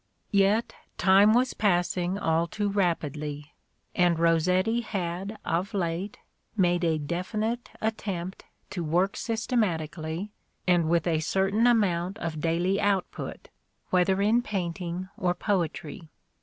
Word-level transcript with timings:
Yet 0.31 0.73
time 0.97 1.31
was 1.33 1.53
passing 1.53 2.17
all 2.17 2.47
too 2.47 2.69
rapidly: 2.69 3.53
and 3.93 4.17
Rossetti 4.17 4.81
had 4.81 5.37
of 5.45 5.75
late 5.75 6.17
made 6.57 6.83
a 6.83 6.97
definite 6.97 7.69
attempt 7.81 8.43
to 8.71 8.83
work 8.83 9.15
systematically 9.15 10.31
and 10.67 10.89
with 10.89 11.05
a 11.05 11.19
certain 11.19 11.67
amount 11.67 12.17
of 12.17 12.41
daily 12.41 12.81
output, 12.81 13.49
whether 13.91 14.23
in 14.23 14.41
painting 14.41 15.07
or 15.19 15.35
poetry. 15.35 16.09